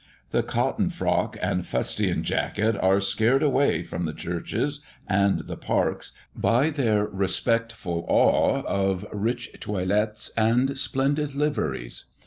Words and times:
The 0.31 0.41
cotton 0.41 0.89
frock 0.89 1.37
and 1.43 1.63
fustian 1.63 2.23
jacket 2.23 2.75
are 2.81 2.99
scared 2.99 3.43
away 3.43 3.83
from 3.83 4.05
the 4.05 4.15
churches 4.15 4.83
and 5.07 5.41
the 5.41 5.55
parks 5.55 6.11
by 6.35 6.71
their 6.71 7.05
respectful 7.05 8.03
awe 8.09 8.63
of 8.63 9.05
rich 9.13 9.51
toilettes 9.59 10.31
and 10.35 10.75
splendid 10.75 11.35
liveries. 11.35 12.05